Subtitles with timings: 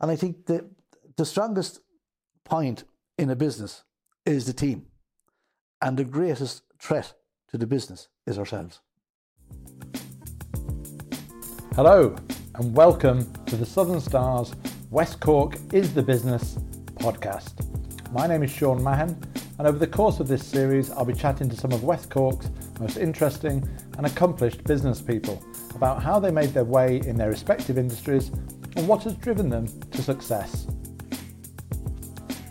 [0.00, 0.64] And I think that
[1.16, 1.80] the strongest
[2.44, 2.84] point
[3.18, 3.82] in a business
[4.24, 4.86] is the team.
[5.82, 7.14] And the greatest threat
[7.48, 8.80] to the business is ourselves.
[11.74, 12.14] Hello,
[12.54, 14.54] and welcome to the Southern Stars
[14.90, 16.58] West Cork is the Business
[16.94, 17.64] podcast.
[18.12, 19.20] My name is Sean Mahon,
[19.58, 22.50] and over the course of this series, I'll be chatting to some of West Cork's
[22.78, 25.42] most interesting and accomplished business people
[25.74, 28.30] about how they made their way in their respective industries
[28.78, 30.68] and what has driven them to success.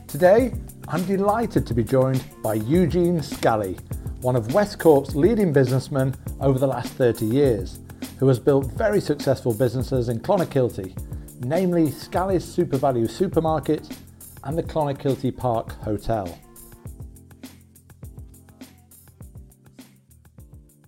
[0.07, 0.53] Today,
[0.89, 3.77] I'm delighted to be joined by Eugene Scally,
[4.19, 7.79] one of West Cork's leading businessmen over the last 30 years,
[8.19, 10.93] who has built very successful businesses in Clonakilty,
[11.45, 13.89] namely Scally's SuperValu Supermarket
[14.43, 16.37] and the Clonakilty Park Hotel.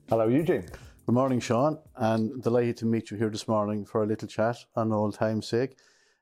[0.09, 0.65] Hello, Eugene.
[1.09, 4.57] Good morning, Sean, and delighted to meet you here this morning for a little chat
[4.75, 5.75] on old time's sake.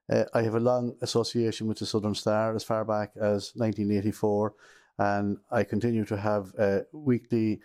[0.09, 4.53] Uh, I have a long association with the Southern Star as far back as 1984,
[4.97, 7.59] and I continue to have uh, weekly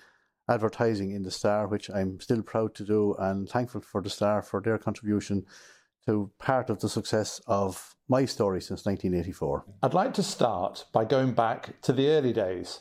[0.48, 4.42] advertising in the Star, which I'm still proud to do and thankful for the Star
[4.42, 5.46] for their contribution
[6.06, 9.64] to part of the success of my story since 1984.
[9.84, 12.80] I'd like to start by going back to the early days.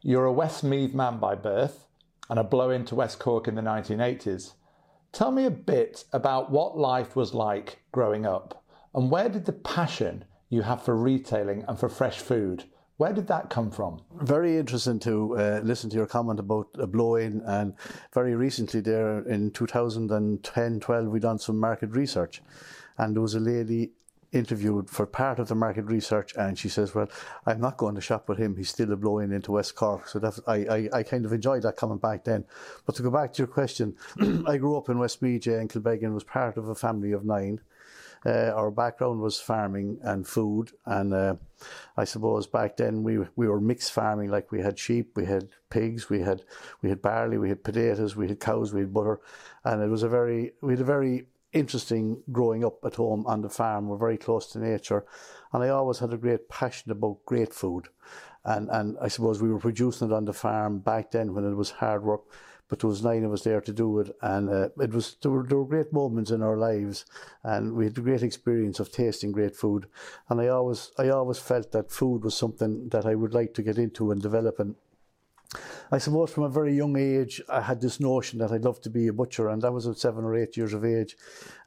[0.00, 1.88] You're a Westmeath man by birth
[2.30, 4.54] and a blow into West Cork in the 1980s.
[5.12, 8.64] Tell me a bit about what life was like growing up
[8.94, 12.64] and where did the passion you have for retailing and for fresh food
[13.00, 14.02] where did that come from?
[14.20, 17.40] Very interesting to uh, listen to your comment about a blow in.
[17.46, 17.72] And
[18.12, 22.42] very recently, there in 2010 12, we done some market research.
[22.98, 23.92] And there was a lady
[24.32, 27.08] interviewed for part of the market research, and she says, "Well,
[27.46, 28.56] I'm not going to shop with him.
[28.56, 31.76] He's still a blowing into West Cork." So I, I, I kind of enjoyed that
[31.76, 32.44] coming back then.
[32.86, 33.96] But to go back to your question,
[34.46, 37.60] I grew up in Westmeath and Kilbeggan was part of a family of nine.
[38.24, 41.34] Uh, our background was farming and food, and uh,
[41.96, 44.30] I suppose back then we we were mixed farming.
[44.30, 46.42] Like we had sheep, we had pigs, we had
[46.82, 49.20] we had barley, we had potatoes, we had cows, we had butter,
[49.64, 53.42] and it was a very we had a very interesting growing up at home on
[53.42, 53.88] the farm.
[53.88, 55.04] We're very close to nature,
[55.52, 57.88] and I always had a great passion about great food,
[58.44, 61.54] and and I suppose we were producing it on the farm back then when it
[61.54, 62.22] was hard work
[62.70, 65.32] but there was nine of us there to do it, and uh, it was there
[65.32, 67.04] were, there were great moments in our lives,
[67.42, 69.86] and we had a great experience of tasting great food,
[70.28, 73.62] and I always I always felt that food was something that I would like to
[73.62, 74.76] get into and develop and
[75.90, 78.90] I suppose from a very young age, I had this notion that I'd love to
[78.90, 81.16] be a butcher, and that was at seven or eight years of age.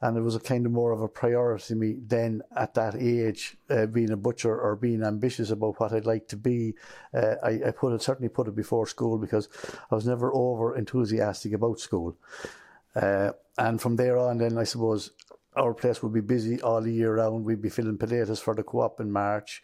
[0.00, 2.94] And it was a kind of more of a priority to me then at that
[2.94, 6.74] age, uh, being a butcher or being ambitious about what I'd like to be.
[7.12, 9.48] Uh, I, I, put it certainly put it before school because
[9.90, 12.16] I was never over enthusiastic about school.
[12.96, 15.10] Uh, and from there on, then I suppose
[15.56, 17.44] our place would be busy all the year round.
[17.44, 19.62] We'd be filling potatoes for the co-op in March.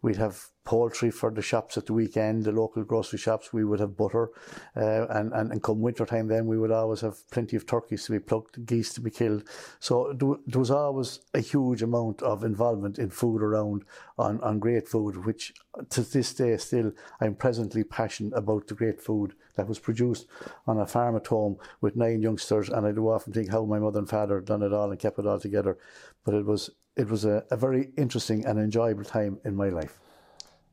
[0.00, 3.52] We'd have poultry for the shops at the weekend, the local grocery shops.
[3.52, 4.30] We would have butter,
[4.76, 8.04] uh, and, and and come winter time, then we would always have plenty of turkeys
[8.04, 9.44] to be plucked, geese to be killed.
[9.80, 13.84] So there was always a huge amount of involvement in food around
[14.18, 15.54] on on great food, which
[15.90, 20.26] to this day still I'm presently passionate about the great food that was produced
[20.66, 23.78] on a farm at home with nine youngsters, and I do often think how my
[23.78, 25.78] mother and father done it all and kept it all together.
[26.24, 29.98] But it was it was a, a very interesting and enjoyable time in my life.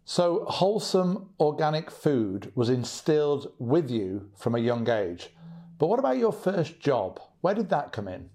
[0.03, 5.29] So, wholesome organic food was instilled with you from a young age.
[5.77, 7.19] But what about your first job?
[7.41, 8.29] Where did that come in?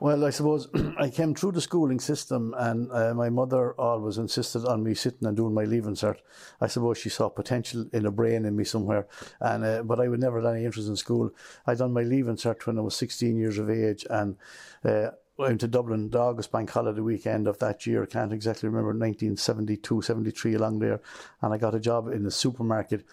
[0.00, 4.66] Well, I suppose I came through the schooling system, and uh, my mother always insisted
[4.66, 6.18] on me sitting and doing my leaving cert.
[6.60, 9.06] I suppose she saw potential in a brain in me somewhere,
[9.40, 11.30] and uh, but I would never had any interest in school.
[11.66, 14.36] I'd done my leaving cert when I was 16 years of age, and
[14.84, 18.06] uh, went to Dublin the August Bank holiday weekend of that year.
[18.06, 21.00] Can't exactly remember 1972, 73 along there,
[21.40, 23.04] and I got a job in a supermarket.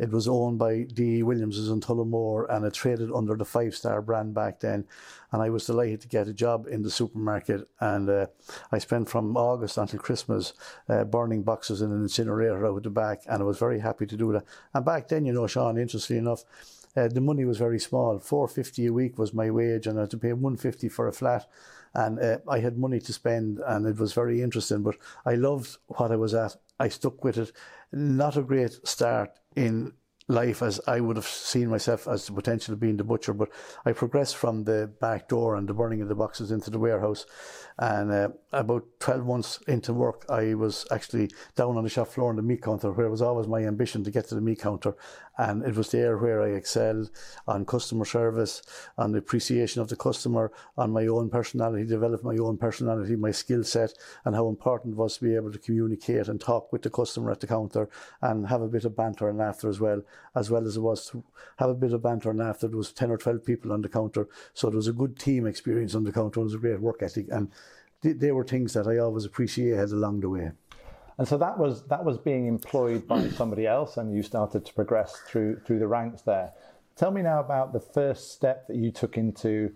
[0.00, 1.22] It was owned by D.
[1.22, 4.86] Williams in Tullamore and it traded under the five star brand back then.
[5.30, 7.68] And I was delighted to get a job in the supermarket.
[7.80, 8.26] And uh,
[8.72, 10.54] I spent from August until Christmas
[10.88, 13.20] uh, burning boxes in an incinerator out the back.
[13.26, 14.44] And I was very happy to do that.
[14.72, 16.44] And back then, you know, Sean, interestingly enough,
[17.00, 18.18] uh, the money was very small.
[18.18, 21.08] Four fifty a week was my wage, and I had to pay one fifty for
[21.08, 21.46] a flat.
[21.94, 24.82] And uh, I had money to spend, and it was very interesting.
[24.82, 26.56] But I loved what I was at.
[26.78, 27.52] I stuck with it.
[27.92, 29.92] Not a great start in
[30.30, 33.50] life as I would have seen myself as the potential of being the butcher, but
[33.84, 37.26] I progressed from the back door and the burning of the boxes into the warehouse,
[37.78, 42.30] and uh, about 12 months into work, I was actually down on the shop floor
[42.30, 44.60] in the meat counter, where it was always my ambition to get to the meat
[44.60, 44.94] counter.
[45.40, 47.10] And it was there where I excelled
[47.48, 48.60] on customer service,
[48.98, 53.30] on the appreciation of the customer, on my own personality, develop my own personality, my
[53.30, 53.94] skill set,
[54.26, 57.30] and how important it was to be able to communicate and talk with the customer
[57.30, 57.88] at the counter
[58.20, 60.02] and have a bit of banter and laughter as well,
[60.34, 61.24] as well as it was to
[61.56, 62.68] have a bit of banter and laughter.
[62.68, 65.46] There was 10 or 12 people on the counter, so it was a good team
[65.46, 66.40] experience on the counter.
[66.40, 67.28] It was a great work ethic.
[67.30, 67.50] And
[68.02, 70.52] they were things that I always appreciated along the way.
[71.20, 74.72] And so that was that was being employed by somebody else, and you started to
[74.72, 76.52] progress through through the ranks there.
[76.96, 79.74] Tell me now about the first step that you took into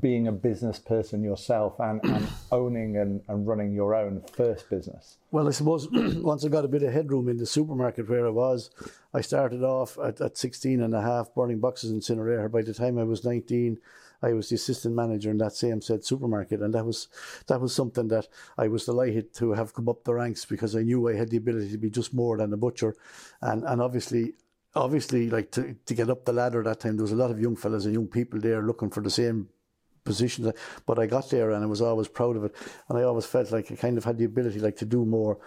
[0.00, 5.18] being a business person yourself and, and owning and, and, running your own first business?
[5.30, 8.30] Well, I suppose once I got a bit of headroom in the supermarket where I
[8.30, 8.70] was,
[9.12, 12.48] I started off at, at 16 and a half burning boxes in Incinerator.
[12.48, 13.78] By the time I was 19,
[14.22, 17.08] I was the assistant manager in that same said supermarket, and that was
[17.46, 20.82] that was something that I was delighted to have come up the ranks because I
[20.82, 22.94] knew I had the ability to be just more than a butcher,
[23.40, 24.34] and and obviously.
[24.74, 27.38] Obviously, like to, to get up the ladder that time, there was a lot of
[27.38, 29.50] young fellas and young people there looking for the same
[30.04, 30.52] positions.
[30.86, 32.54] But I got there and I was always proud of it.
[32.88, 35.38] And I always felt like I kind of had the ability like to do more.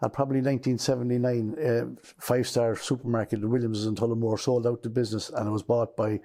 [0.00, 5.48] And probably 1979, uh, five star supermarket Williams in Tullamore sold out the business and
[5.48, 6.20] it was bought by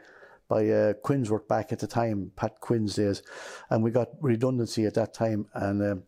[0.50, 3.22] by uh, Quinnsworth back at the time, Pat Quinn's days,
[3.70, 5.46] and we got redundancy at that time.
[5.54, 6.04] And um,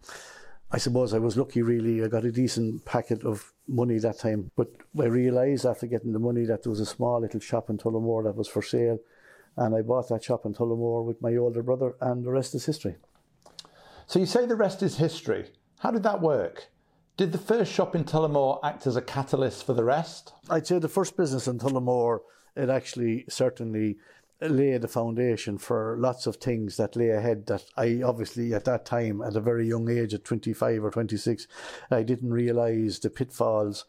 [0.71, 2.03] I suppose I was lucky, really.
[2.03, 4.67] I got a decent packet of money that time, but
[4.99, 8.23] I realised after getting the money that there was a small little shop in Tullamore
[8.25, 8.99] that was for sale,
[9.55, 12.65] and I bought that shop in Tullamore with my older brother, and the rest is
[12.65, 12.95] history.
[14.07, 15.51] So you say the rest is history.
[15.79, 16.67] How did that work?
[17.15, 20.33] Did the first shop in Tullamore act as a catalyst for the rest?
[20.49, 22.19] I'd say the first business in Tullamore,
[22.55, 23.97] it actually certainly
[24.41, 28.85] lay the foundation for lots of things that lay ahead that I obviously at that
[28.85, 31.47] time at a very young age at 25 or 26
[31.91, 33.85] I didn't realize the pitfalls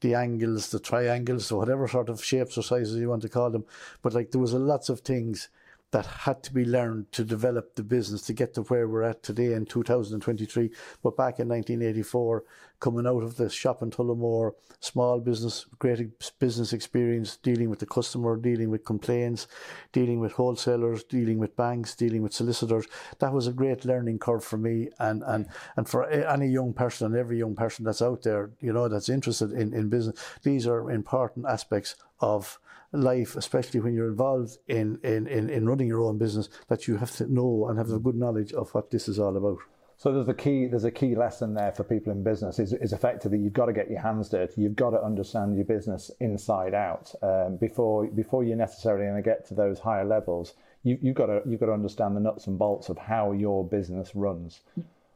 [0.00, 3.50] the angles the triangles or whatever sort of shapes or sizes you want to call
[3.50, 3.64] them.
[4.02, 5.48] But like there was a lots of things
[5.92, 9.22] that had to be learned to develop the business to get to where we're at
[9.22, 10.70] today in 2023.
[11.02, 12.44] But back in 1984,
[12.80, 17.86] coming out of the shop in Tullamore, small business, great business experience, dealing with the
[17.86, 19.46] customer, dealing with complaints,
[19.92, 22.86] dealing with wholesalers, dealing with banks, dealing with solicitors.
[23.18, 25.46] That was a great learning curve for me and, and,
[25.76, 29.10] and for any young person and every young person that's out there, you know, that's
[29.10, 30.18] interested in, in business.
[30.42, 32.58] These are important aspects of
[32.92, 36.96] life, especially when you're involved in, in, in, in running your own business, that you
[36.96, 39.58] have to know and have a good knowledge of what this is all about.
[40.02, 42.92] So there's a key there's a key lesson there for people in business is, is
[42.92, 44.62] effectively you've got to get your hands dirty.
[44.62, 49.28] You've got to understand your business inside out um, before before you're necessarily going to
[49.28, 50.54] get to those higher levels.
[50.82, 53.64] You, you've got to you've got to understand the nuts and bolts of how your
[53.64, 54.62] business runs.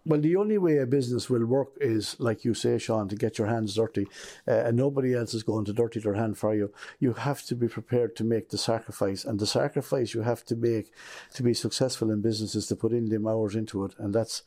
[0.06, 3.38] Well, the only way a business will work is, like you say, Sean, to get
[3.38, 4.06] your hands dirty,
[4.46, 6.72] uh, and nobody else is going to dirty their hand for you.
[7.00, 10.54] You have to be prepared to make the sacrifice, and the sacrifice you have to
[10.54, 10.92] make
[11.34, 14.44] to be successful in business is to put in them hours into it, and that's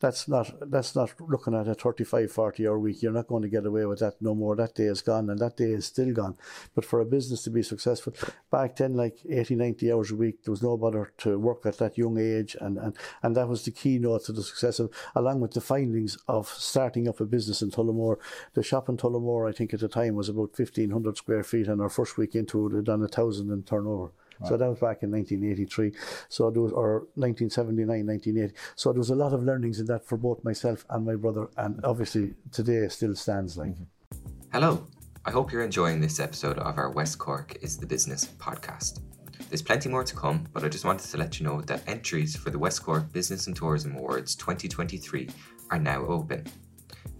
[0.00, 3.02] that's not that's not looking at a 35 40 hour week.
[3.02, 4.56] You're not going to get away with that no more.
[4.56, 6.36] That day is gone and that day is still gone.
[6.74, 8.14] But for a business to be successful
[8.50, 11.78] back then like 80 90 hours a week there was no bother to work at
[11.78, 12.56] that young age.
[12.60, 16.16] And and, and that was the keynote to the success of along with the findings
[16.26, 18.16] of starting up a business in Tullamore.
[18.54, 21.80] The shop in Tullamore I think at the time was about 1500 square feet and
[21.80, 24.48] our first week into it had done a thousand in turnover Right.
[24.48, 25.92] So that was back in 1983.
[26.28, 28.54] So there was, or 1979, 1980.
[28.74, 31.48] So there was a lot of learnings in that for both myself and my brother,
[31.56, 33.70] and obviously today still stands like.
[33.70, 34.18] Mm-hmm.
[34.52, 34.86] Hello.
[35.26, 39.02] I hope you're enjoying this episode of our West Cork is the Business podcast.
[39.50, 42.36] There's plenty more to come, but I just wanted to let you know that entries
[42.36, 45.28] for the West Cork Business and Tourism Awards 2023
[45.70, 46.46] are now open.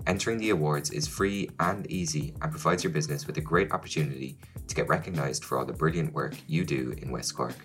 [0.07, 4.39] Entering the awards is free and easy and provides your business with a great opportunity
[4.71, 7.57] to get recognised for all the brilliant work you do in West Cork.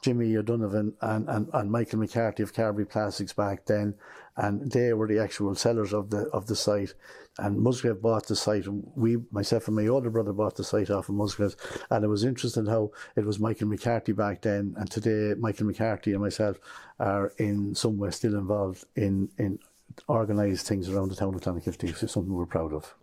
[0.00, 3.94] Jimmy O'Donovan and, and, and Michael McCarthy of Carbery Plastics back then,
[4.36, 6.94] and they were the actual sellers of the of the site.
[7.38, 11.08] And Musgrave bought the site, we, myself and my older brother, bought the site off
[11.08, 11.56] of Musgrave.
[11.90, 16.12] And it was interesting how it was Michael McCarthy back then, and today Michael McCarthy
[16.12, 16.60] and myself
[17.00, 19.58] are in some way still involved in in
[20.08, 22.94] organised things around the town of Clonakilty, is something we're proud of.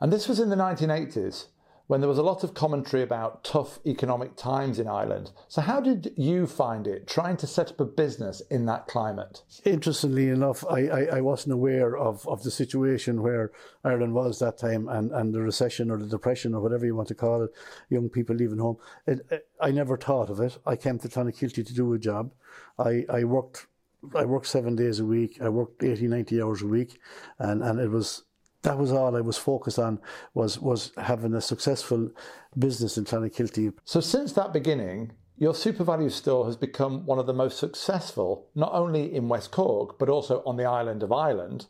[0.00, 1.46] And this was in the 1980s
[1.90, 5.32] when there was a lot of commentary about tough economic times in Ireland.
[5.48, 9.42] So, how did you find it trying to set up a business in that climate?
[9.64, 13.50] Interestingly enough, I, I, I, wasn't aware of, of the situation where
[13.82, 17.08] Ireland was that time and, and the recession or the depression or whatever you want
[17.08, 17.50] to call it,
[17.88, 18.76] young people leaving home.
[19.08, 20.58] It, it, I never thought of it.
[20.64, 22.30] I came to Clonakilty to do a job.
[22.78, 23.66] I, I worked
[24.14, 25.42] I worked seven days a week.
[25.42, 27.00] I worked 80, 90 hours a week,
[27.38, 28.22] and, and it was
[28.62, 30.00] that was all I was focused on
[30.34, 32.10] was was having a successful
[32.58, 33.72] business in Clonakilty.
[33.84, 38.72] So since that beginning, your SuperValu store has become one of the most successful, not
[38.72, 41.66] only in West Cork but also on the island of Ireland.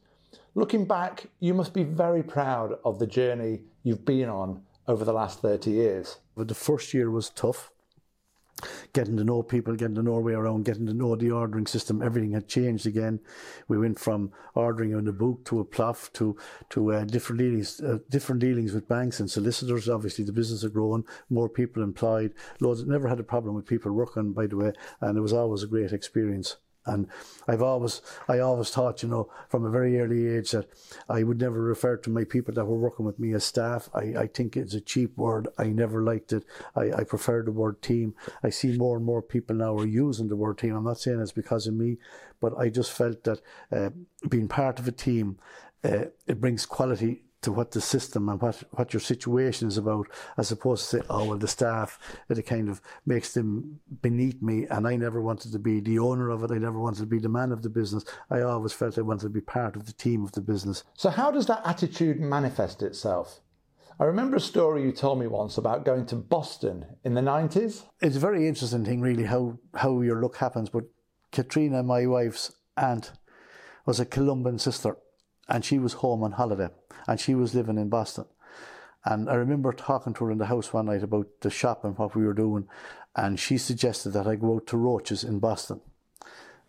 [0.55, 5.13] Looking back, you must be very proud of the journey you've been on over the
[5.13, 6.19] last 30 years.
[6.37, 7.71] But the first year was tough
[8.93, 11.67] getting to know people, getting to know our way around, getting to know the ordering
[11.67, 12.03] system.
[12.03, 13.21] Everything had changed again.
[13.69, 16.37] We went from ordering on the book to a plough to
[16.71, 19.89] to uh, different dealings, uh, different dealings with banks and solicitors.
[19.89, 22.35] Obviously, the business had grown, more people employed.
[22.61, 22.85] Loads.
[22.87, 25.67] Never had a problem with people working, by the way, and it was always a
[25.67, 26.57] great experience.
[26.91, 27.07] And
[27.47, 30.69] I've always, I always thought, you know, from a very early age that
[31.09, 33.89] I would never refer to my people that were working with me as staff.
[33.95, 35.49] I, I think it's a cheap word.
[35.59, 36.45] I never liked it.
[36.75, 38.15] I, I prefer the word team.
[38.43, 40.75] I see more and more people now are using the word team.
[40.75, 41.99] I'm not saying it's because of me,
[42.41, 43.41] but I just felt that
[43.73, 43.91] uh,
[44.29, 45.39] being part of a team,
[45.85, 50.07] uh, it brings quality to what the system and what, what your situation is about,
[50.37, 54.67] as opposed to say, oh, well, the staff, it kind of makes them beneath me.
[54.67, 56.51] And I never wanted to be the owner of it.
[56.51, 58.05] I never wanted to be the man of the business.
[58.31, 60.85] I always felt I wanted to be part of the team of the business.
[60.95, 63.41] So, how does that attitude manifest itself?
[63.99, 67.85] I remember a story you told me once about going to Boston in the 90s.
[68.01, 70.71] It's a very interesting thing, really, how, how your luck happens.
[70.71, 70.85] But
[71.33, 73.13] Katrina, my wife's aunt,
[73.85, 74.97] was a Columban sister
[75.51, 76.69] and she was home on holiday
[77.07, 78.25] and she was living in Boston.
[79.05, 81.97] And I remember talking to her in the house one night about the shop and
[81.99, 82.69] what we were doing,
[83.17, 85.81] and she suggested that I go out to Roches in Boston.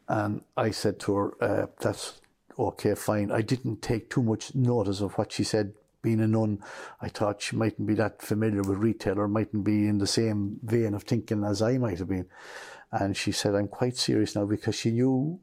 [0.08, 2.22] And I said to her, uh, "That's
[2.58, 5.74] okay, fine." I didn't take too much notice of what she said.
[6.02, 6.64] Being a nun,
[7.00, 10.60] I thought she mightn't be that familiar with retail or mightn't be in the same
[10.64, 12.28] vein of thinking as I might have been.
[12.92, 15.40] And she said, "I'm quite serious now," because she knew.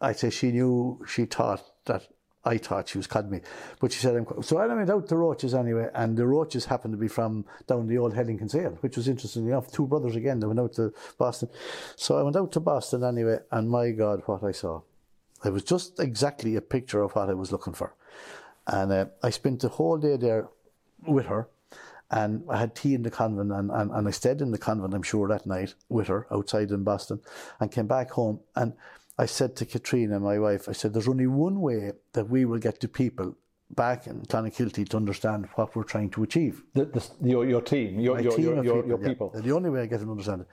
[0.00, 1.02] I'd say she knew.
[1.06, 2.06] She thought that
[2.48, 3.40] I thought she was kidding me.
[3.78, 6.92] But she said, I'm so I went out to Roches anyway, and the Roches happened
[6.94, 9.70] to be from down the old Helen Kinsale, which was interesting enough.
[9.70, 11.50] Two brothers again, they went out to Boston.
[11.94, 14.80] So I went out to Boston anyway, and my God, what I saw.
[15.44, 17.94] It was just exactly a picture of what I was looking for.
[18.66, 20.48] And uh, I spent the whole day there
[21.06, 21.48] with her,
[22.10, 24.94] and I had tea in the convent, and, and, and I stayed in the convent,
[24.94, 27.20] I'm sure, that night with her outside in Boston,
[27.60, 28.40] and came back home.
[28.56, 28.72] And
[29.18, 32.58] I said to Katrina, my wife, I said, there's only one way that we will
[32.58, 33.36] get the people
[33.70, 36.62] back in Clonakilty to understand what we're trying to achieve.
[36.74, 39.32] The, the, your, your team, your, your, team your, your, people, your people.
[39.34, 39.40] Yeah.
[39.40, 40.46] The only way I get them to understand it.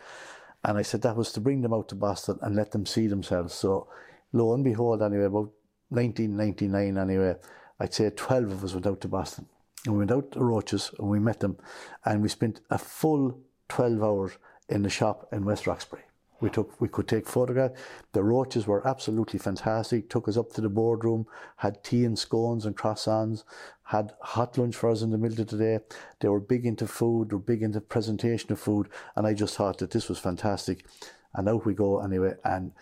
[0.63, 3.05] And I said that was to bring them out to Boston and let them see
[3.05, 3.53] themselves.
[3.53, 3.87] So
[4.33, 5.51] lo and behold, anyway, about
[5.89, 7.35] 1999 anyway,
[7.79, 9.45] I'd say 12 of us went out to Boston.
[9.85, 11.57] And we went out to Roches and we met them
[12.03, 14.31] and we spent a full 12 hours
[14.69, 16.01] in the shop in West Roxbury.
[16.45, 17.73] We took, we could take photographs.
[18.11, 20.11] The Roches were absolutely fantastic.
[20.11, 21.25] Took us up to the boardroom,
[21.55, 23.43] had tea and scones and croissants,
[23.85, 25.79] had hot lunch for us in the middle of the day.
[26.19, 29.55] They were big into food, they were big into presentation of food, and I just
[29.55, 30.85] thought that this was fantastic.
[31.33, 32.35] And out we go anyway.
[32.43, 32.73] And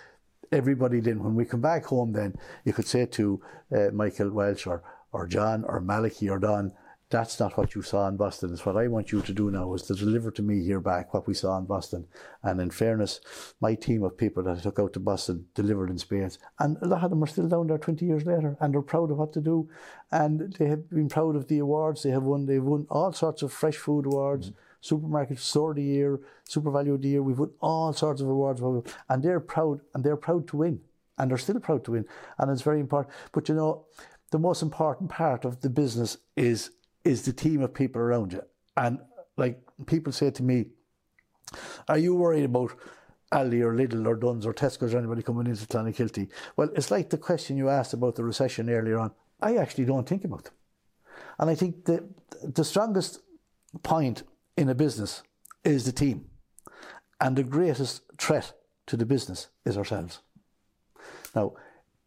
[0.52, 3.42] everybody then, when we come back home, then you could say to
[3.74, 6.74] uh, Michael Welch or or John or Malachy or Don,
[7.14, 8.52] that's not what you saw in Boston.
[8.52, 11.14] It's what I want you to do now is to deliver to me here back
[11.14, 12.08] what we saw in Boston.
[12.42, 13.22] And in fairness,
[13.62, 16.40] my team of people that I took out to Boston delivered in spades.
[16.58, 19.12] And a lot of them are still down there 20 years later and they're proud
[19.12, 19.70] of what to do.
[20.12, 22.48] And they have been proud of the awards they have won.
[22.48, 24.50] They've won all sorts of fresh food awards.
[24.50, 27.24] Mm-hmm supermarket store of the year, SuperValu of the year.
[27.24, 28.62] We've won all sorts of awards,
[29.08, 30.82] and they're proud, and they're proud to win.
[31.18, 32.06] and they're still proud to win,
[32.38, 33.16] and it's very important.
[33.32, 33.86] But you know,
[34.32, 36.72] the most important part of the business is
[37.04, 38.42] is the team of people around you,
[38.78, 39.00] and
[39.38, 40.68] like people say to me,
[41.88, 42.76] "Are you worried about?"
[43.34, 46.30] Aldi or Lidl or Dunnes or Tesco's or anybody coming into Clonakilty.
[46.56, 49.12] Well, it's like the question you asked about the recession earlier on.
[49.42, 50.54] I actually don't think about them.
[51.40, 52.08] And I think the,
[52.44, 53.22] the strongest
[53.82, 54.22] point
[54.56, 55.24] in a business
[55.64, 56.26] is the team.
[57.20, 58.54] And the greatest threat
[58.88, 60.20] to the business is ourselves.
[61.36, 61.54] Now,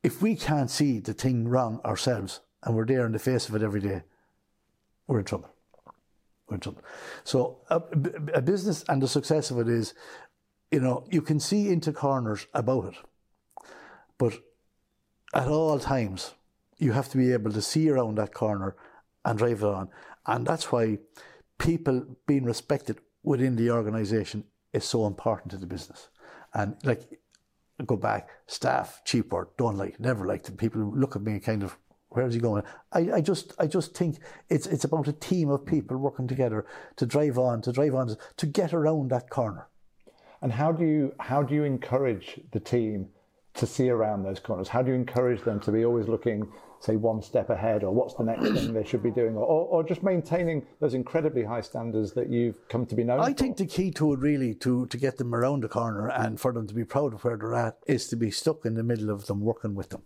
[0.02, 3.56] if we can't see the thing wrong ourselves and we're there in the face of
[3.56, 4.02] it every day,
[5.06, 5.50] we're in trouble.
[6.48, 6.82] We're in trouble.
[7.24, 7.76] So, a,
[8.34, 9.94] a business and the success of it is
[10.70, 12.96] you know, you can see into corners about it,
[14.18, 14.34] but
[15.34, 16.34] at all times,
[16.78, 18.76] you have to be able to see around that corner
[19.24, 19.88] and drive it on.
[20.26, 20.98] And that's why
[21.58, 26.08] people being respected within the organisation is so important to the business.
[26.52, 27.02] And like,
[27.84, 30.58] go back, staff, cheap work, don't like, never liked it.
[30.58, 31.78] People look at me kind of,
[32.16, 32.62] where is he going?
[32.92, 34.18] I, I just, I just think
[34.48, 36.64] it's, it's about a team of people working together
[36.96, 39.68] to drive on, to drive on, to get around that corner.
[40.42, 43.08] And how do you how do you encourage the team
[43.54, 44.68] to see around those corners?
[44.68, 46.46] How do you encourage them to be always looking,
[46.80, 49.82] say, one step ahead, or what's the next thing they should be doing, or, or
[49.82, 53.18] just maintaining those incredibly high standards that you've come to be known?
[53.18, 53.24] For?
[53.24, 53.38] I for?
[53.38, 56.52] think the key to it, really, to to get them around the corner and for
[56.52, 59.10] them to be proud of where they're at, is to be stuck in the middle
[59.10, 60.02] of them, working with them.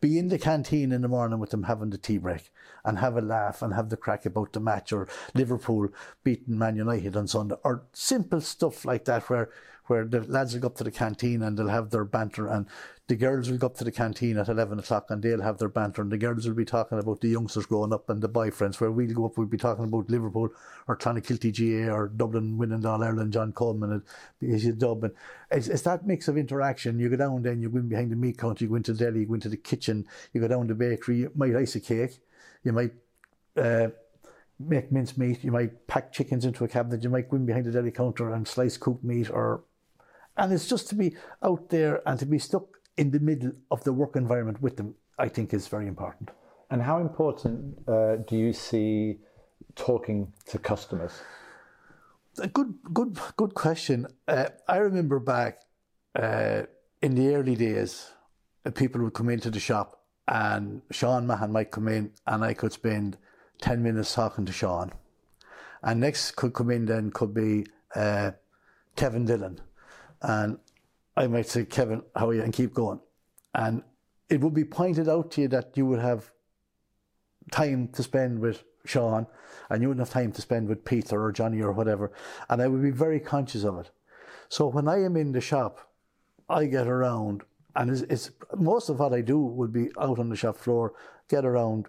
[0.00, 2.50] Be in the canteen in the morning with them having the tea break
[2.84, 5.88] and have a laugh and have the crack about the match or Liverpool
[6.24, 9.50] beating Man United on Sunday or simple stuff like that where
[9.88, 12.66] where the lads will go up to the canteen and they'll have their banter and
[13.08, 15.68] the girls will go up to the canteen at 11 o'clock and they'll have their
[15.68, 18.80] banter and the girls will be talking about the youngsters growing up and the boyfriends
[18.80, 20.48] where we'll go up we'll be talking about Liverpool
[20.86, 24.02] or Clonakilty GAA or Dublin winning All Ireland John Coleman and
[24.42, 25.12] BSU Dublin
[25.50, 26.98] it's, it's that mix of interaction.
[26.98, 29.04] You go down then you go in behind the meat counter you go into the
[29.04, 31.74] deli you go into the kitchen you go down to the bakery you might ice
[31.74, 32.20] a cake
[32.62, 32.92] you might
[33.56, 33.88] uh,
[34.58, 37.64] make mince meat, you might pack chickens into a cabinet, you might go in behind
[37.64, 39.62] the deli counter and slice cooked meat or
[40.38, 43.84] and it's just to be out there and to be stuck in the middle of
[43.84, 46.30] the work environment with them, I think is very important.
[46.70, 49.18] And how important uh, do you see
[49.74, 51.12] talking to customers?
[52.40, 54.06] A good, good, good question.
[54.26, 55.60] Uh, I remember back
[56.14, 56.62] uh,
[57.02, 58.10] in the early days,
[58.64, 62.54] uh, people would come into the shop, and Sean Mahon might come in, and I
[62.54, 63.16] could spend
[63.60, 64.92] ten minutes talking to Sean,
[65.82, 68.32] and next could come in then could be uh,
[68.94, 69.60] Kevin Dillon,
[70.22, 70.58] and
[71.16, 72.42] I might say, Kevin, how are you?
[72.42, 73.00] And keep going.
[73.54, 73.82] And
[74.28, 76.30] it would be pointed out to you that you would have
[77.50, 79.26] time to spend with Sean
[79.70, 82.12] and you wouldn't have time to spend with Peter or Johnny or whatever.
[82.48, 83.90] And I would be very conscious of it.
[84.48, 85.90] So when I am in the shop,
[86.48, 87.42] I get around
[87.76, 90.94] and it's, it's most of what I do would be out on the shop floor,
[91.28, 91.86] get around,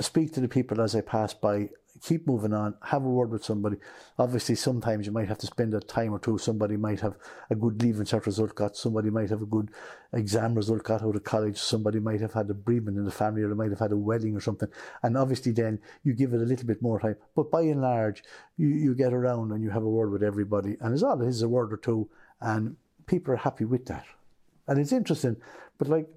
[0.00, 1.68] speak to the people as I pass by,
[2.02, 3.76] keep moving on, have a word with somebody.
[4.18, 6.36] Obviously, sometimes you might have to spend a time or two.
[6.36, 7.16] Somebody might have
[7.48, 9.70] a good leaving cert result got, somebody might have a good
[10.12, 13.42] exam result got out of college, somebody might have had a bereavement in the family,
[13.42, 14.68] or they might have had a wedding or something.
[15.02, 17.16] And obviously, then you give it a little bit more time.
[17.36, 18.24] But by and large,
[18.56, 20.76] you, you get around and you have a word with everybody.
[20.80, 22.10] And all it is a word or two,
[22.40, 24.06] and people are happy with that.
[24.66, 25.36] And it's interesting,
[25.78, 26.08] but like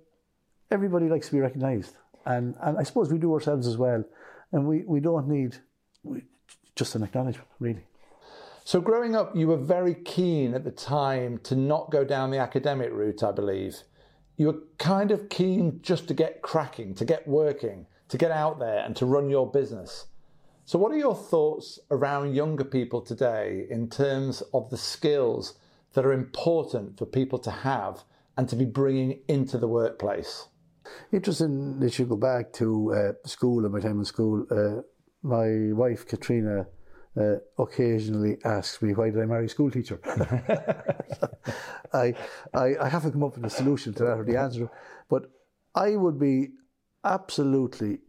[0.71, 1.95] everybody likes to be recognised.
[2.25, 4.03] And, and I suppose we do ourselves as well.
[4.51, 5.57] And we, we don't need
[6.75, 7.85] just an acknowledgement, really.
[8.63, 12.39] So, growing up, you were very keen at the time to not go down the
[12.39, 13.83] academic route, I believe.
[14.37, 18.59] You were kind of keen just to get cracking, to get working, to get out
[18.59, 20.07] there and to run your business.
[20.65, 25.59] So, what are your thoughts around younger people today in terms of the skills
[25.93, 28.03] that are important for people to have
[28.35, 30.47] and to be bringing into the workplace?
[31.11, 34.45] Interesting that you go back to uh, school and my time in school.
[34.49, 34.81] Uh,
[35.25, 36.67] my wife Katrina
[37.19, 39.99] uh, occasionally asks me why did I marry a school teacher.
[41.93, 42.13] I,
[42.53, 44.69] I I haven't come up with a solution to that or the answer,
[45.09, 45.31] but
[45.73, 46.49] I would be
[47.03, 47.99] absolutely.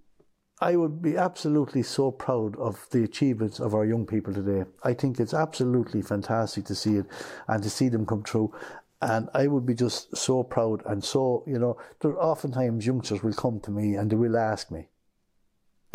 [0.59, 4.65] I would be absolutely so proud of the achievements of our young people today.
[4.83, 7.07] I think it's absolutely fantastic to see it
[7.47, 8.55] and to see them come through.
[9.03, 13.35] And I would be just so proud and so, you know, there oftentimes youngsters will
[13.35, 14.89] come to me and they will ask me,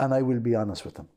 [0.02, 1.08] and I will be honest with them.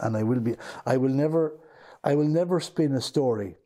[0.00, 0.54] And I will be,
[0.86, 1.58] I will never,
[2.04, 3.56] I will never spin a story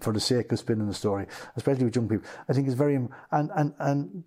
[0.00, 2.28] for the sake of spinning a story, especially with young people.
[2.48, 4.24] I think it's very, and, and, and,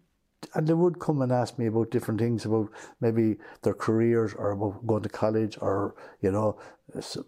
[0.56, 4.52] and they would come and ask me about different things about maybe their careers or
[4.52, 6.58] about going to college or, you know,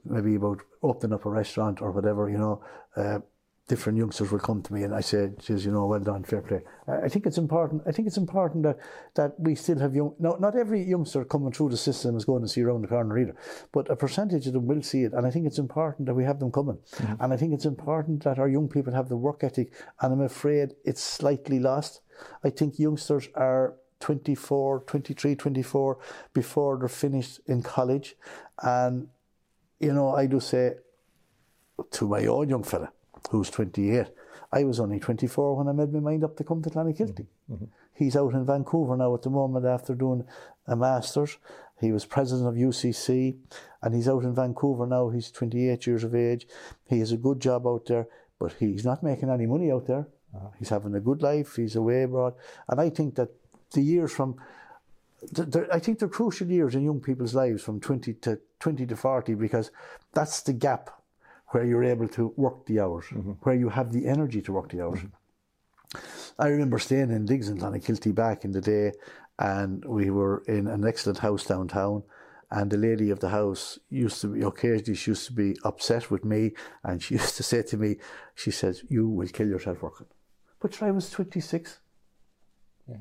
[0.05, 2.63] maybe about opening up a restaurant or whatever, you know.
[2.95, 3.19] Uh,
[3.71, 6.41] different youngsters will come to me and I say, "Says you know, well done, fair
[6.41, 6.61] play."
[7.05, 7.83] I think it's important.
[7.89, 8.77] I think it's important that
[9.19, 10.11] that we still have young.
[10.19, 13.17] No, not every youngster coming through the system is going to see around the corner
[13.17, 13.35] either,
[13.71, 16.25] but a percentage of them will see it, and I think it's important that we
[16.25, 17.23] have them coming, mm-hmm.
[17.23, 19.67] and I think it's important that our young people have the work ethic.
[20.01, 22.01] And I'm afraid it's slightly lost.
[22.43, 25.97] I think youngsters are 24, 23, 24
[26.33, 28.15] before they're finished in college,
[28.61, 29.07] and
[29.79, 30.65] you know, I do say
[31.97, 32.91] to my own young fella
[33.29, 34.07] who's 28.
[34.51, 37.25] I was only 24 when I made my mind up to come to Clonakilty.
[37.25, 37.53] Mm-hmm.
[37.53, 37.65] Mm-hmm.
[37.93, 40.25] He's out in Vancouver now at the moment after doing
[40.67, 41.37] a master's.
[41.79, 43.35] He was president of UCC
[43.81, 45.09] and he's out in Vancouver now.
[45.09, 46.47] He's 28 years of age.
[46.87, 48.07] He has a good job out there,
[48.39, 50.07] but he's not making any money out there.
[50.35, 50.49] Uh-huh.
[50.59, 51.55] He's having a good life.
[51.55, 52.33] He's away abroad.
[52.67, 53.29] And I think that
[53.71, 54.35] the years from
[55.71, 59.35] I think they're crucial years in young people's lives from 20 to 20 to 40
[59.35, 59.69] because
[60.13, 61.00] that's the gap
[61.51, 63.31] where you're able to work the hours, mm-hmm.
[63.43, 64.99] where you have the energy to work the hours.
[64.99, 66.01] Mm-hmm.
[66.39, 68.93] I remember staying in Diggs and Clonakilty back in the day,
[69.37, 72.03] and we were in an excellent house downtown.
[72.53, 76.11] And the lady of the house used to be occasionally she used to be upset
[76.11, 76.51] with me,
[76.83, 77.97] and she used to say to me,
[78.35, 80.07] she says, "You will kill yourself working."
[80.59, 81.79] But I was twenty six.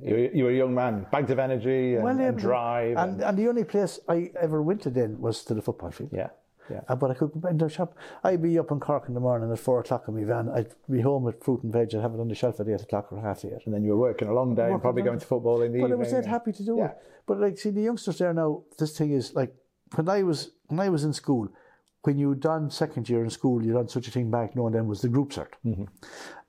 [0.02, 2.96] You, were- you were a young man, bags of energy and, and um, drive.
[2.96, 5.90] And, And, and the only place I ever went to then was to the football
[5.90, 6.10] field.
[6.12, 6.28] yeah,
[6.70, 6.80] yeah.
[6.88, 7.96] Uh, but I could go into the shop.
[8.24, 10.48] I'd be up in Cork in the morning at four o'clock in my van.
[10.48, 11.94] I'd be home with fruit and veg.
[11.94, 13.64] I'd have it on the shelf at eight o'clock or half eight.
[13.64, 15.78] And then you were working a long day and probably going to football in the
[15.78, 15.90] evening.
[15.90, 16.86] But I was dead happy to do Yeah.
[16.86, 16.98] it.
[17.26, 18.62] But like, see, the youngsters there now.
[18.78, 19.54] This thing is like
[19.94, 21.48] when I was when I was in school.
[22.02, 24.86] When you done second year in school, you done such a thing back known then
[24.86, 25.48] was the group cert.
[25.66, 25.84] Mm-hmm.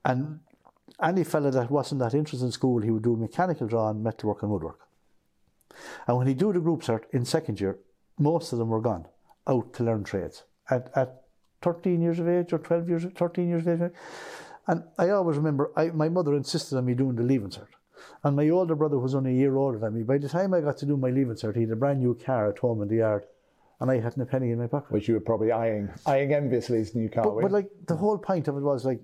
[0.06, 0.40] And
[1.02, 4.50] any fella that wasn't that interested in school, he would do mechanical drawing, metalwork, and
[4.50, 4.80] woodwork.
[6.06, 7.78] And when he do the group cert in second year,
[8.18, 9.06] most of them were gone
[9.46, 11.22] out to learn trades at, at
[11.62, 13.90] 13 years of age or 12 years, 13 years of age.
[14.66, 17.68] And I always remember I, my mother insisted on me doing the leaving cert.
[18.24, 20.02] And my older brother was only a year older than me.
[20.02, 22.14] By the time I got to do my leaving cert, he had a brand new
[22.14, 23.24] car at home in the yard,
[23.80, 24.92] and I hadn't a penny in my pocket.
[24.92, 27.24] Which you were probably eyeing, eyeing enviously his new car.
[27.24, 29.00] But, but like the whole point of it was like,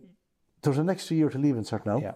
[0.62, 1.98] there's an extra year to leaving cert now.
[1.98, 2.12] Yeah.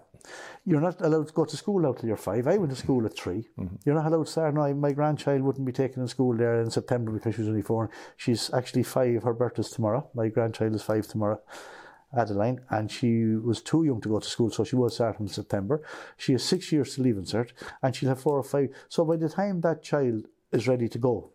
[0.65, 2.47] You're not allowed to go to school out till you're five.
[2.47, 4.73] I went to school at 3 you You're not allowed to start now.
[4.73, 7.91] My grandchild wouldn't be taken in school there in September because she was only four.
[8.17, 9.23] She's actually five.
[9.23, 10.09] Her birthday's tomorrow.
[10.15, 11.41] My grandchild is five tomorrow.
[12.17, 15.29] Adeline, and she was too young to go to school, so she was start in
[15.29, 15.83] September.
[16.19, 18.69] She has six years to leave in insert, and she'll have four or five.
[18.89, 21.31] So by the time that child is ready to go,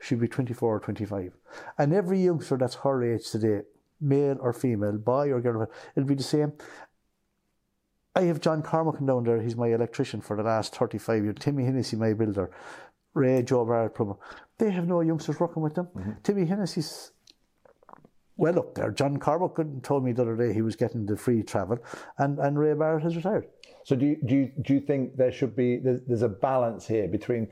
[0.00, 1.36] she'll be 24 or 25.
[1.78, 3.62] And every youngster that's her age today,
[4.00, 5.66] male or female, boy or girl,
[5.96, 6.52] it'll be the same.
[8.18, 11.36] I have John Cormack down there, he's my electrician for the last 35 years.
[11.38, 12.50] Timmy Hennessy, my builder.
[13.14, 14.16] Ray Joe Barrett plumber.
[14.58, 15.86] They have no youngsters working with them.
[15.96, 16.10] Mm-hmm.
[16.24, 17.12] Timmy Hennessy's
[18.36, 18.90] well up there.
[18.90, 21.78] John Cormack told me the other day he was getting the free travel,
[22.18, 23.46] and, and Ray Barrett has retired.
[23.84, 26.88] So do you, do you, do you think there should be there's, there's a balance
[26.88, 27.46] here between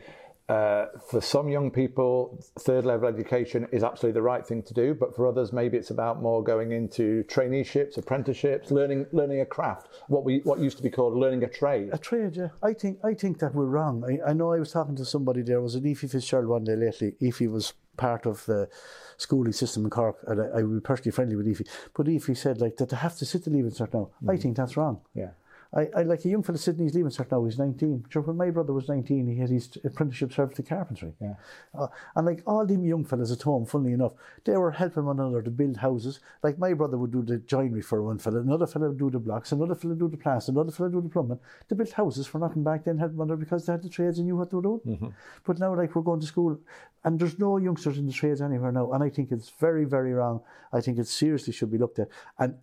[0.48, 4.94] uh, for some young people third level education is absolutely the right thing to do,
[4.94, 9.88] but for others maybe it's about more going into traineeships, apprenticeships, learning learning a craft,
[10.06, 11.90] what we what used to be called learning a trade.
[11.92, 12.48] A trade, yeah.
[12.62, 14.04] I think I think that we're wrong.
[14.04, 15.60] I, I know I was talking to somebody there.
[15.60, 17.16] Was it Efi Fitzgerald one day lately?
[17.20, 18.68] Efi was part of the
[19.16, 21.66] schooling system in Cork, and I, I would be personally friendly with Efi.
[21.92, 24.10] But Efi said like that they have to sit the leaving cert now.
[24.28, 25.00] I think that's wrong.
[25.12, 25.30] Yeah.
[25.74, 27.44] I, I like a young fella sitting his leaving cert now.
[27.44, 28.04] He's nineteen.
[28.08, 31.12] Sure, when my brother was nineteen, he had his apprenticeship served to carpentry.
[31.20, 31.34] Yeah.
[31.78, 34.12] Uh, and like all them young fellas at home, funnily enough,
[34.44, 36.20] they were helping one another to build houses.
[36.42, 39.18] Like my brother would do the joinery for one fella, another fella would do the
[39.18, 41.40] blocks, another fella would do the plaster, another fella would do the plumbing.
[41.68, 44.18] They built houses for nothing back then, helping one another because they had the trades
[44.18, 45.14] and knew what they were doing.
[45.44, 46.58] But now, like, we're going to school
[47.04, 48.92] and there's no youngsters in the trades anywhere now.
[48.92, 50.40] And I think it's very, very wrong.
[50.72, 52.08] I think it seriously should be looked at.
[52.38, 52.56] And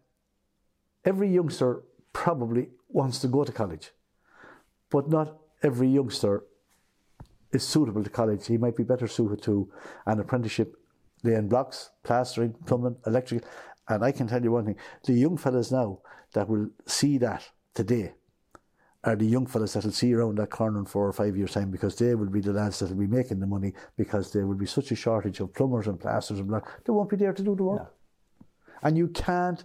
[1.05, 3.91] every youngster probably wants to go to college,
[4.89, 6.43] but not every youngster
[7.51, 8.47] is suitable to college.
[8.47, 9.71] He might be better suited to
[10.05, 10.75] an apprenticeship,
[11.23, 13.47] laying blocks, plastering, plumbing, electrical.
[13.87, 15.99] And I can tell you one thing: the young fellas now
[16.33, 18.13] that will see that today
[19.03, 21.51] are the young fellas that will see around that corner in four or five years'
[21.51, 24.47] time because they will be the lads that will be making the money because there
[24.47, 26.71] will be such a shortage of plumbers and plasters and blocks.
[26.85, 27.93] They won't be there to do the work.
[28.81, 29.63] And you can't,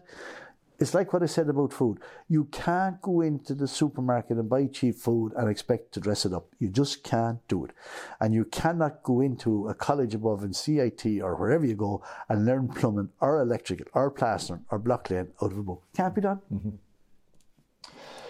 [0.79, 1.99] it's like what I said about food.
[2.29, 6.33] You can't go into the supermarket and buy cheap food and expect to dress it
[6.33, 6.47] up.
[6.61, 7.73] You just can't do it.
[8.21, 12.47] And you cannot go into a college above in CIT or wherever you go and
[12.47, 15.83] learn plumbing or electrical or plastering or block laying out of a book.
[15.97, 16.41] Can't be done.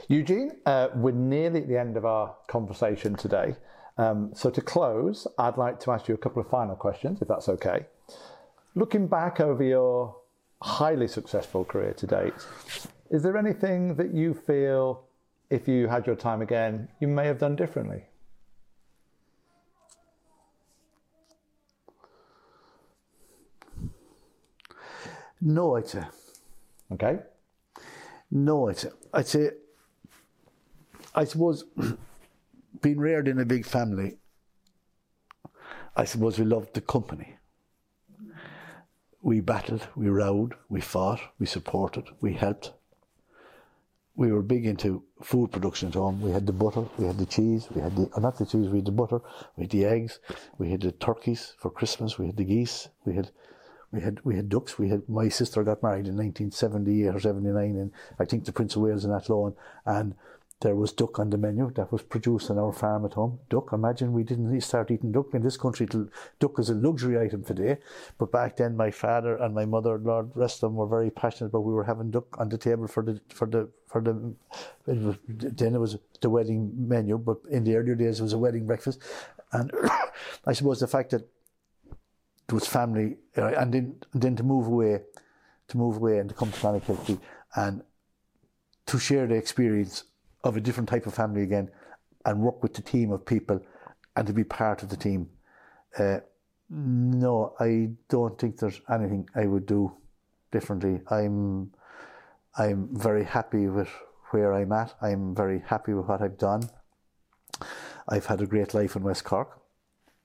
[0.09, 3.57] Eugene, uh, we're nearly at the end of our conversation today.
[3.99, 7.29] Um, so to close, I'd like to ask you a couple of final questions, if
[7.29, 7.85] that's okay.
[8.75, 10.17] Looking back over your
[10.63, 12.35] highly successful career to date.
[13.11, 15.05] Is there anything that you feel,
[15.51, 18.05] if you had your time again, you may have done differently?
[25.41, 26.03] No, I'd say.
[26.93, 27.21] Okay.
[28.31, 28.89] No, I'd say.
[29.15, 29.51] I'd say.
[31.15, 31.65] I suppose
[32.83, 34.19] being reared in a big family,
[35.97, 37.38] I suppose we loved the company.
[39.29, 42.73] We battled, we rowed, we fought, we supported, we helped.
[44.17, 46.23] We were big into food production at home.
[46.23, 48.71] We had the butter, we had the cheese, we had the, oh, not the cheese,
[48.71, 49.21] we had the butter,
[49.55, 50.19] we had the eggs,
[50.57, 53.31] we had the turkeys for Christmas, we had the geese, we had
[53.93, 54.79] we had we had ducks.
[54.79, 58.77] We had my sister got married in 1978 or 79, and I think the Prince
[58.77, 60.15] of Wales in Athlone, and
[60.61, 63.39] there was duck on the menu that was produced on our farm at home.
[63.49, 63.73] Duck.
[63.73, 67.79] Imagine we didn't start eating duck in this country duck is a luxury item today.
[68.19, 71.49] But back then, my father and my mother, Lord rest of them, were very passionate
[71.49, 74.35] about we were having duck on the table for the for the for the.
[74.89, 78.33] It was, then it was the wedding menu, but in the earlier days it was
[78.33, 79.01] a wedding breakfast,
[79.53, 79.71] and
[80.45, 81.23] I suppose the fact that
[82.49, 85.03] it was family, and then then to move away,
[85.69, 87.21] to move away and to come to Clonakilty
[87.55, 87.83] and
[88.87, 90.05] to share the experience
[90.45, 91.71] of a different type of family again
[92.25, 93.61] and work with the team of people
[94.17, 95.29] and to be part of the team.
[95.99, 96.19] Uh,
[96.71, 99.93] no, I don't think there's anything I would do
[100.51, 101.01] differently.
[101.11, 101.73] I'm
[102.57, 103.89] I'm very happy with
[104.31, 104.95] where I'm at.
[105.01, 106.63] I'm very happy with what I've done.
[108.09, 109.61] I've had a great life in West Cork.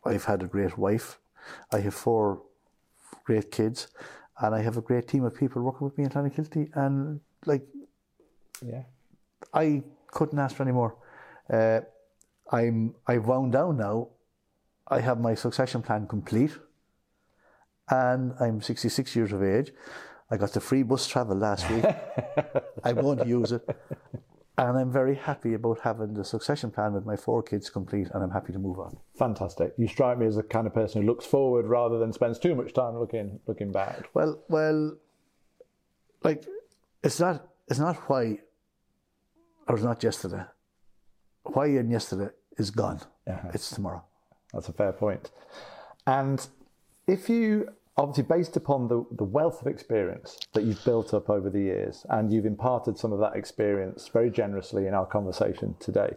[0.04, 1.20] I've had a great wife.
[1.72, 2.42] I have four
[3.24, 3.88] great kids,
[4.42, 6.70] and I have a great team of people working with me in Clonakilty.
[6.76, 7.66] And like,
[8.62, 8.84] Yeah.
[9.54, 10.96] I couldn't ask for any more.
[11.52, 11.82] Uh,
[12.52, 14.10] I'm I've wound down now.
[14.88, 16.58] I have my succession plan complete,
[17.90, 19.72] and I'm 66 years of age.
[20.30, 21.86] I got the free bus travel last week.
[22.84, 23.68] I'm going to use it,
[24.58, 28.24] and I'm very happy about having the succession plan with my four kids complete, and
[28.24, 28.98] I'm happy to move on.
[29.18, 29.74] Fantastic.
[29.78, 32.56] You strike me as the kind of person who looks forward rather than spends too
[32.56, 34.10] much time looking looking back.
[34.14, 34.98] Well, well,
[36.24, 36.46] like
[37.04, 38.40] it's not it's not why
[39.68, 40.44] or it's not yesterday.
[41.44, 43.02] Why in yesterday is gone.
[43.28, 43.50] Uh-huh.
[43.54, 44.04] It's tomorrow.
[44.54, 45.32] That's a fair point.
[46.06, 46.46] And
[47.08, 51.50] if you obviously based upon the, the wealth of experience that you've built up over
[51.50, 56.16] the years and you've imparted some of that experience very generously in our conversation today.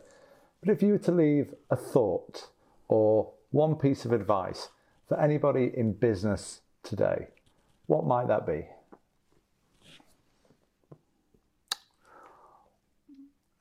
[0.61, 2.48] But if you were to leave a thought
[2.88, 4.68] or one piece of advice
[5.06, 7.28] for anybody in business today,
[7.87, 8.66] what might that be?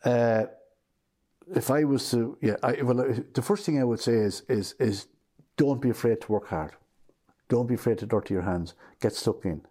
[0.06, 0.46] Uh,
[1.54, 4.44] if I was to, yeah, I, well, uh, the first thing I would say is,
[4.48, 5.08] is, is
[5.58, 6.72] don't be afraid to work hard.
[7.50, 8.74] Don't be afraid to dirty your hands.
[9.02, 9.62] Get stuck in.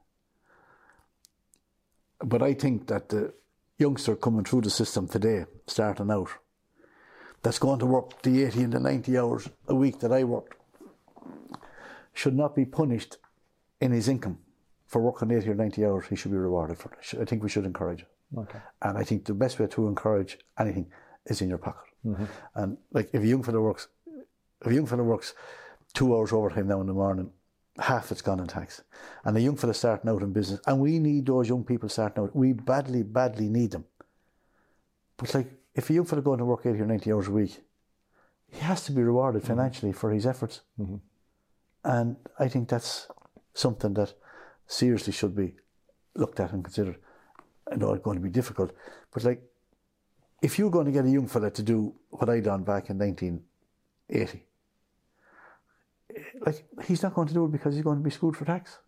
[2.20, 3.32] But I think that the
[3.78, 6.30] youngster coming through the system today, starting out,
[7.42, 10.54] that's going to work the 80 and the 90 hours a week that I worked,
[12.12, 13.18] should not be punished
[13.80, 14.38] in his income
[14.86, 16.06] for working 80 or 90 hours.
[16.06, 17.20] He should be rewarded for it.
[17.20, 18.08] I think we should encourage it.
[18.36, 18.58] Okay.
[18.82, 20.86] And I think the best way to encourage anything
[21.26, 21.90] is in your pocket.
[22.04, 22.24] Mm-hmm.
[22.54, 23.88] And like if a young fellow works,
[24.60, 25.34] if a young fellow works
[25.92, 27.30] two hours overtime now in the morning,
[27.78, 28.82] half it's gone in tax.
[29.24, 32.24] And a young fellow starting out in business, and we need those young people starting
[32.24, 32.36] out.
[32.36, 33.84] We badly, badly need them.
[35.16, 37.60] But like if a young fellow going to work 80 or 90 hours a week,
[38.48, 39.52] he has to be rewarded mm-hmm.
[39.52, 40.60] financially for his efforts.
[40.78, 40.96] Mm-hmm.
[41.84, 43.08] And I think that's
[43.52, 44.14] something that
[44.66, 45.54] seriously should be
[46.14, 46.96] looked at and considered.
[47.76, 48.72] Know it's going to be difficult,
[49.12, 49.42] but like,
[50.42, 52.98] if you're going to get a young fella to do what I done back in
[52.98, 54.44] 1980,
[56.44, 58.78] like, he's not going to do it because he's going to be screwed for tax.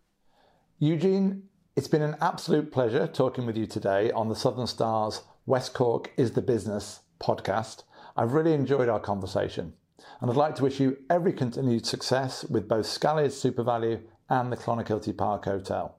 [0.79, 1.43] Eugene,
[1.75, 6.11] it's been an absolute pleasure talking with you today on the Southern Stars West Cork
[6.17, 7.83] is the Business podcast.
[8.15, 9.73] I've really enjoyed our conversation,
[10.21, 14.57] and I'd like to wish you every continued success with both Scally's SuperValu and the
[14.57, 15.97] Clonakilty Park Hotel.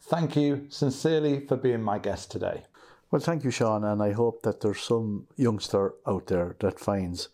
[0.00, 2.64] Thank you sincerely for being my guest today.
[3.10, 7.28] Well, thank you, Sean, and I hope that there's some youngster out there that finds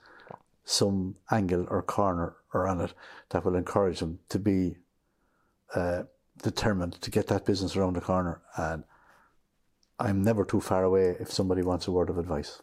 [0.65, 2.95] some angle or corner or on it
[3.31, 4.77] that will encourage them to be
[5.75, 6.03] uh,
[6.43, 8.41] determined to get that business around the corner.
[8.57, 8.85] And
[9.99, 12.61] I'm never too far away if somebody wants a word of advice.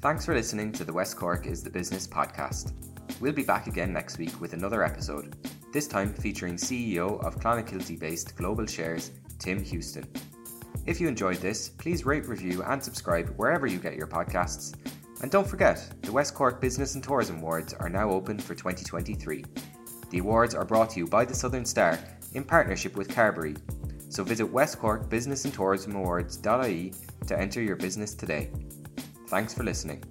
[0.00, 2.72] Thanks for listening to the West Cork is the Business podcast.
[3.20, 5.36] We'll be back again next week with another episode,
[5.74, 10.06] this time featuring CEO of Clonakilty based Global Shares, Tim Houstoun.
[10.86, 14.74] If you enjoyed this, please rate, review, and subscribe wherever you get your podcasts.
[15.20, 19.44] And don't forget, the West Cork Business and Tourism Awards are now open for 2023.
[20.08, 21.98] The awards are brought to you by the Southern Star
[22.32, 23.54] in partnership with Carbery.
[24.08, 26.94] So visit West Cork Business and Tourism Awards.ie
[27.26, 28.50] to enter your business today.
[29.28, 30.02] Thanks for listening.